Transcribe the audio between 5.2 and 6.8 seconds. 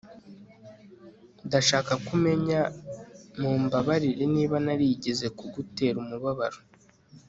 kugutera umubabaro